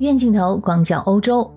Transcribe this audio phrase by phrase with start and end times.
[0.00, 1.48] 远镜头广角欧洲。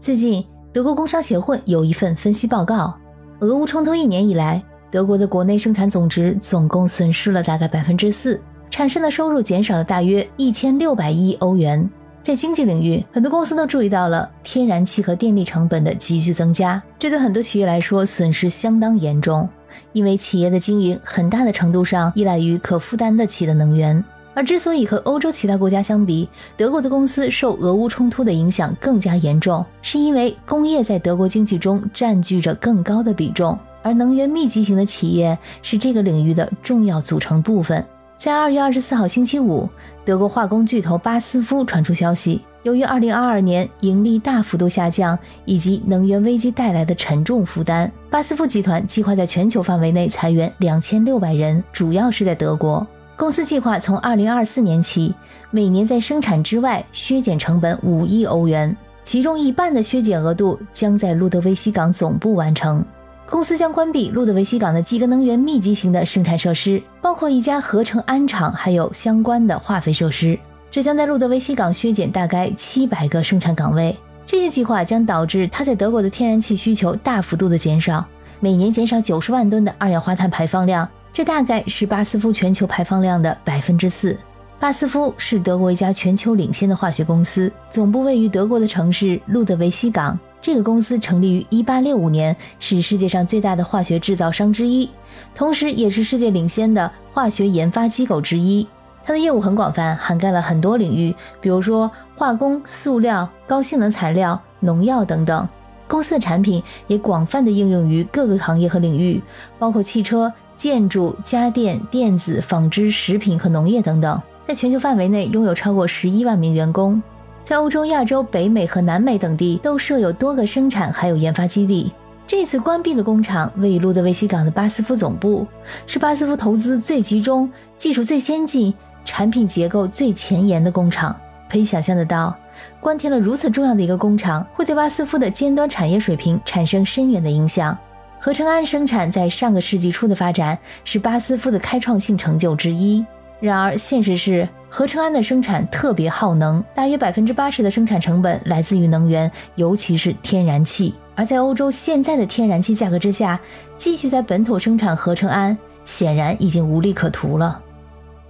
[0.00, 2.92] 最近，德国工商协会有一份分析报告：
[3.38, 11.88] 俄乌冲突一年以来，德国的国内生产总值总共损失了大概百分之四，产生的收入减少了大约一千六百亿欧元。
[12.20, 19.48] 在经济领域，很多公司都注意到了天然气和电力成本的急剧增加，这对很多企业来说损失相当严重，
[19.92, 24.04] 因为企业的经营很大的程度上依赖于可负担得起的能源。
[24.34, 37.84] 而之所以和欧洲其他国家相比，德国的公司受俄乌冲突的影响更加严重，是因为工业在德国经济中占据着更高的比重，而能源密集型的企业是这个领域的重要组成部分。
[38.16, 39.68] 在二月二十四号星期五，
[40.04, 52.86] 德国化工巨头巴斯夫传出消息，由于二零二二年盈利大幅度下降以及能源危机带来的沉重负担，巴斯夫集团计划在全球范围内裁员两千六百人，主要是在德国。
[53.16, 55.14] 公司计划从二零二四年起，
[55.52, 62.84] 每年在生产之外削减成本五亿欧元，其中一半的削减额度将在路德维希港总部完成。
[63.26, 70.36] 公司将关闭路德维希港的几个能源密集型的生产设施，包括一家合成氨厂，还有相关的化肥设施。
[70.68, 73.96] 这将在路德维希港削减大概七百个生产岗位。
[74.26, 78.04] 这些计划将导致它在德国的天然气需求大幅度的减少，
[78.40, 80.88] 每年减少九十万吨的二氧化碳排放量。
[81.14, 84.18] 这大概是巴斯夫全球排放量的百分之四。
[84.58, 90.18] 巴斯夫是德国一家全球领先的化学公司，总部位于德国的城市路德维希港。
[90.40, 94.90] 这个公司成立于1865年，是世界上最大的化学制造商之一，
[95.36, 98.66] 同时也是世界领先的化学研发机构之一。
[99.04, 105.48] 它的业务很广泛，涵盖了很多领域，比如说化工、塑料、高性能材料、农药等等。
[105.86, 109.22] 公司的产品也广泛的应用于各个行业和领域，
[109.60, 110.32] 包括汽车。
[110.56, 117.02] 建筑、家电、电子、纺织、食品和农业等等，在全球范围内拥有超过十一万名员工，
[117.42, 121.92] 在欧洲、亚洲、北美和南美等地都设有多个生产还有研发基地。
[122.26, 125.46] 这次关闭的工厂位于路德维希港的巴斯夫总部，
[125.86, 128.72] 是巴斯夫投资最集中、技术最先进、
[129.04, 131.14] 产品结构最前沿的工厂。
[131.50, 132.34] 可以想象得到，
[132.80, 137.76] 关停了如此重要的一个工厂，会对巴斯夫的尖端产业水平产生深远的影响。
[138.24, 143.04] 合成氨生产在上个世纪初的发展是巴斯夫的开创性成就之一。
[143.38, 150.94] 然而，现实是合成氨的生产特别耗能，大约百分之八十的生产成本来自于能源，尤其是天然气。
[151.14, 153.38] 而在欧洲现在的天然气价格之下，
[153.76, 157.60] 继续在本土生产合成氨显然已经无利可图了。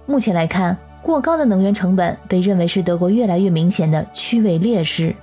[0.05, 5.15] 目前来看，过高的能源成本被认为是德国越来越明显的区位劣势。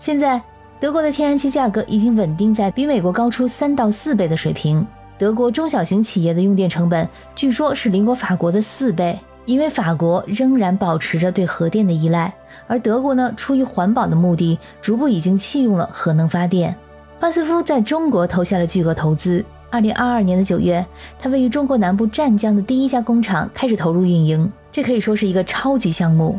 [0.00, 0.42] 现在。
[0.78, 4.86] 德国的天然气价格已经稳定在比美国高出三到四倍的水平。
[5.16, 12.30] 德国中小型企业的用电成本据说是邻国法国的四倍，因为法国仍然保持着对核电的依赖，
[12.66, 16.76] 而德国呢，出于环保的目的，逐步已经弃用了核能发电。
[17.18, 19.42] 巴斯夫在中国投下了巨额投资。
[19.70, 20.84] 二零二二年的九月，
[21.18, 26.38] 他位于中国南部湛江的第一家工厂开始投入运营，这可以说是一个超级项目。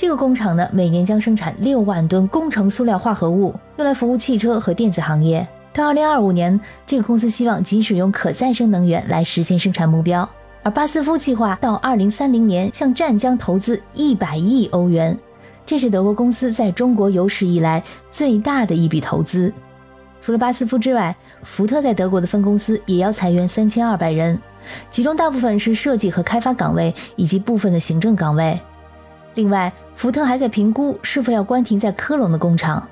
[0.00, 5.46] 这个工厂呢，每年将生产六万吨工程塑料化合物，用来服务汽车和电子行业。
[5.74, 10.26] 到二零二五年，这个公司希望仅使用可再生能源来实现生产目标。
[10.62, 15.14] 而巴斯夫计划到二零三零年向湛江投资一百亿欧元，
[15.66, 19.52] 这是德国公司在中国有史以来最大的一笔投资。
[20.22, 24.40] 除了巴斯夫之外，福特在德国的分公司也要裁员三千二百人，
[24.90, 28.58] 其中大部分是设计和开发岗位以及部分的行政岗位。
[29.34, 32.88] 另外，福特还在评估是否要关停在科隆的工厂，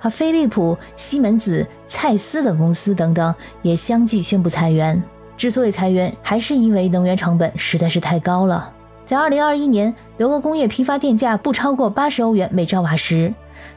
[0.00, 5.02] 而飞利浦、西门子、蔡司等公司等等也相继宣布裁员。
[5.36, 8.72] 之所以裁员，还是因为能源成本实在是太高了。
[9.04, 13.34] 在2021年，德国工业批发电价不超过80欧元每兆瓦时，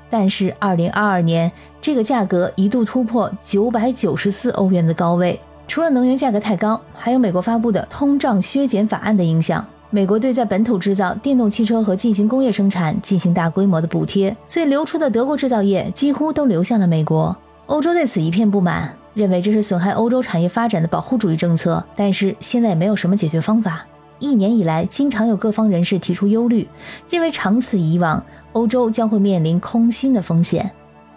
[0.09, 1.51] 但是2022年
[1.81, 5.37] 这个价格一度突破994欧元的高位。
[5.67, 9.65] 除了能源价格太高，还有美国发布的通胀削减法案的影响。
[9.95, 17.37] 美国对在本土制造电动汽车和进行工业生产进行大规模的补贴，所以流出的德国制造业几乎都流向了美国。
[17.67, 21.83] 欧洲对此一片不满，认为这是损害欧洲产业发展的保护主义政策。
[21.95, 23.85] 但是现在也没有什么解决方法。
[24.17, 26.67] 一年以来，经常有各方人士提出忧虑，
[27.11, 30.71] 认为长此以往，欧洲将会面临空心的风险。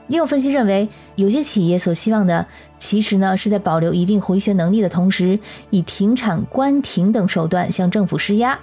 [0.09, 2.47] 也有分析认为，有些企业所希望的，
[2.79, 5.39] 其实呢是在保留一定回旋能力的同时，
[5.71, 8.59] 以停产、关停等手段向政府施压，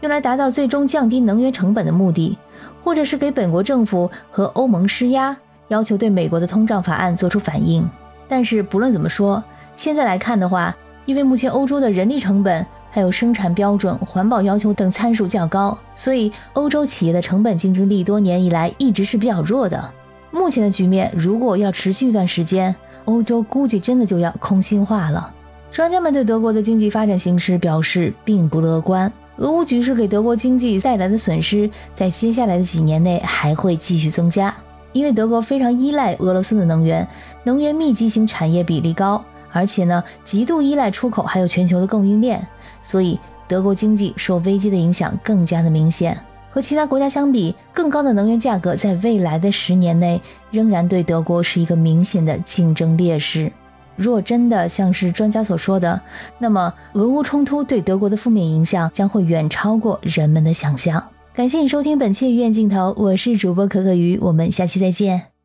[0.00, 2.36] 用来达到最终降低能源成本的目的，
[2.82, 5.36] 或者是给本国政府和欧盟施压，
[5.68, 7.88] 要求对美国的通胀法案做出反应。
[8.26, 9.42] 但是不论怎么说，
[9.76, 12.64] 现在来看的话，因为目前欧洲的人力成本。
[12.90, 19.92] 还有生产标准、环保要求等参数较高，所以欧洲企业的成本竞争力多年以来一直是比较弱的。
[20.30, 25.34] 目前的局面如果要持续一段时间，欧洲估计真的就要空心化了。
[25.70, 29.10] 专家们对德国的经济发展形势表示并不乐观。
[29.36, 34.52] 俄乌局势给德国经济带来的损失，在接下来的几年内还会继续增加，
[34.92, 37.06] 因为德国非常依赖俄罗斯的能源，
[37.44, 42.44] 能源密集型产业比例高，而且呢极度依赖出口，还有全球的供应链，
[42.82, 46.18] 所以德国经济受危机的影响更加的明显。
[46.58, 50.20] 和其他国家相比，更高的能源价格在未来的十年内
[50.50, 53.52] 仍然对德国是一个明显的竞争劣势。
[53.94, 56.00] 若真的像是专家所说的，
[56.36, 61.00] 那么俄乌冲突对德国的负面影响将会远超过人们的想象。
[61.32, 65.37] 感谢你收听本期《鱼眼镜头》，我是主播可可鱼，我们下期再见。